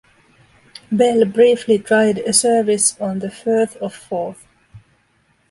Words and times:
Bell 0.91 1.25
briefly 1.25 1.77
tried 1.77 2.17
a 2.17 2.33
service 2.33 2.99
on 2.99 3.19
the 3.19 3.29
Firth 3.29 3.75
of 3.75 3.93
Forth. 3.93 4.47